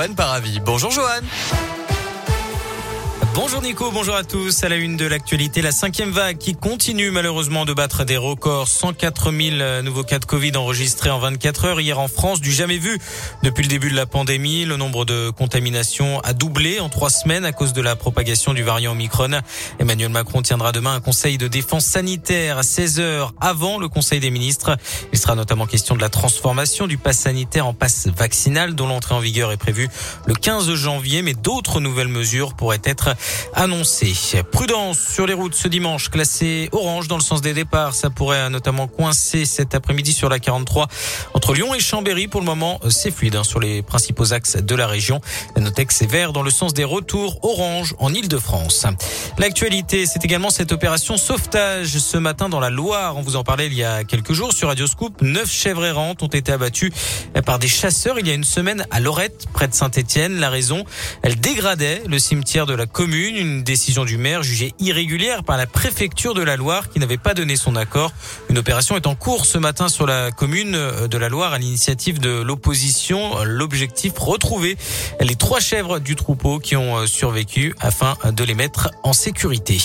[0.00, 0.60] Johan Paravi.
[0.60, 1.67] Bonjour Johan.
[3.40, 4.64] Bonjour Nico, bonjour à tous.
[4.64, 8.66] À la une de l'actualité, la cinquième vague qui continue malheureusement de battre des records.
[8.66, 12.78] 104 000 nouveaux cas de Covid enregistrés en 24 heures hier en France, du jamais
[12.78, 12.98] vu
[13.44, 14.64] depuis le début de la pandémie.
[14.64, 18.64] Le nombre de contaminations a doublé en trois semaines à cause de la propagation du
[18.64, 19.40] variant Omicron.
[19.78, 24.18] Emmanuel Macron tiendra demain un conseil de défense sanitaire à 16 heures avant le conseil
[24.18, 24.76] des ministres.
[25.12, 29.14] Il sera notamment question de la transformation du pass sanitaire en passe vaccinal dont l'entrée
[29.14, 29.88] en vigueur est prévue
[30.26, 33.10] le 15 janvier, mais d'autres nouvelles mesures pourraient être
[33.54, 34.14] annoncé.
[34.50, 37.94] Prudence sur les routes ce dimanche, classé orange dans le sens des départs.
[37.94, 40.88] Ça pourrait notamment coincer cet après-midi sur la 43
[41.34, 42.28] entre Lyon et Chambéry.
[42.28, 45.20] Pour le moment, c'est fluide hein, sur les principaux axes de la région.
[45.56, 48.86] Notez que c'est vert dans le sens des retours, orange en Ile-de-France.
[49.38, 53.16] L'actualité, c'est également cette opération sauvetage ce matin dans la Loire.
[53.16, 55.20] On vous en parlait il y a quelques jours sur Radio Scoop.
[55.22, 56.92] Neuf chèvres errantes ont été abattues
[57.44, 60.38] par des chasseurs il y a une semaine à Lorette, près de Saint-Étienne.
[60.38, 60.84] La raison,
[61.22, 65.66] elles dégradaient le cimetière de la commune une décision du maire jugée irrégulière par la
[65.66, 68.12] préfecture de la Loire qui n'avait pas donné son accord.
[68.50, 72.20] Une opération est en cours ce matin sur la commune de la Loire à l'initiative
[72.20, 73.42] de l'opposition.
[73.44, 74.76] L'objectif, retrouver
[75.20, 79.78] les trois chèvres du troupeau qui ont survécu afin de les mettre en sécurité.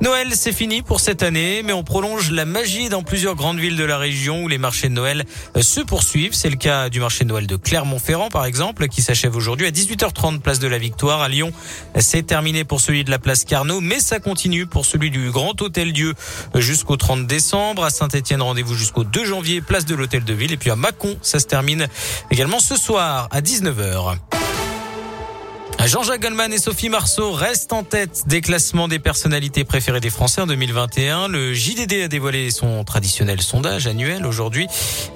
[0.00, 3.76] Noël, c'est fini pour cette année, mais on prolonge la magie dans plusieurs grandes villes
[3.76, 5.26] de la région où les marchés de Noël
[5.60, 6.32] se poursuivent.
[6.32, 9.70] C'est le cas du marché de Noël de Clermont-Ferrand, par exemple, qui s'achève aujourd'hui à
[9.70, 11.20] 18h30, place de la Victoire.
[11.20, 11.52] À Lyon,
[11.98, 15.60] c'est terminé pour celui de la place Carnot, mais ça continue pour celui du Grand
[15.60, 16.14] Hôtel Dieu
[16.54, 17.84] jusqu'au 30 décembre.
[17.84, 20.52] À Saint-Etienne, rendez-vous jusqu'au 2 janvier, place de l'Hôtel de Ville.
[20.52, 21.88] Et puis à Mâcon, ça se termine
[22.30, 24.16] également ce soir à 19h.
[25.86, 30.42] Jean-Jacques Goldman et Sophie Marceau restent en tête des classements des personnalités préférées des Français
[30.42, 31.28] en 2021.
[31.28, 34.66] Le JDD a dévoilé son traditionnel sondage annuel aujourd'hui.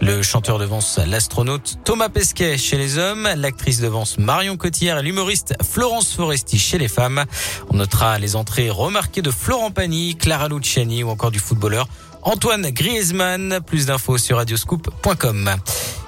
[0.00, 5.54] Le chanteur devance l'astronaute Thomas Pesquet chez les hommes, l'actrice devance Marion Cotillard et l'humoriste
[5.62, 7.24] Florence Foresti chez les femmes.
[7.70, 11.88] On notera les entrées remarquées de Florent Pagny, Clara Luciani ou encore du footballeur
[12.22, 13.60] Antoine Griezmann.
[13.66, 15.56] Plus d'infos sur radioscoop.com.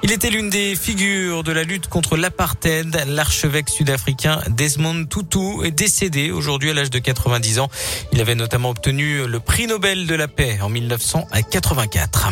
[0.02, 3.04] Il était l'une des figures de la lutte contre l'apartheid.
[3.08, 7.68] L'archevêque sud-africain Desmond Tutu est décédé aujourd'hui à l'âge de 90 ans.
[8.12, 12.28] Il avait notamment obtenu le prix Nobel de la paix en 1984.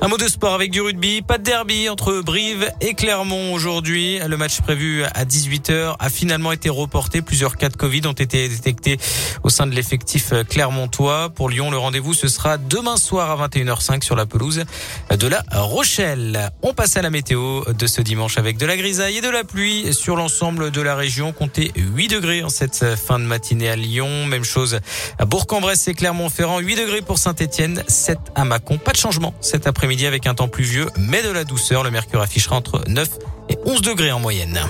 [0.00, 1.22] Un mot de sport avec du rugby.
[1.22, 4.20] Pas de derby entre Brive et Clermont aujourd'hui.
[4.24, 7.20] Le match prévu à 18h a finalement été reporté.
[7.22, 8.98] Plusieurs cas de Covid ont été détectés
[9.42, 11.30] au sein de l'effectif clermontois.
[11.30, 14.64] Pour Lyon, le rendez-vous ce sera demain soir à 21h05 sur la pelouse
[15.10, 16.50] de la Rochelle.
[16.62, 19.44] On passe à la météo de ce dimanche avec de la grisaille et de la
[19.44, 21.32] pluie sur l'ensemble de la région.
[21.32, 24.26] Comptez 8 degrés en cette fin de matinée à Lyon.
[24.26, 24.80] Même chose
[25.18, 26.58] à Bourg-en-Bresse et Clermont-Ferrand.
[26.58, 28.78] 8 degrés pour Saint-Etienne, 7 à Mâcon.
[28.78, 31.84] Pas de changement cet après-midi avec un temps pluvieux, mais de la douceur.
[31.84, 33.08] Le mercure affichera entre 9
[33.48, 34.60] et 11 degrés en moyenne.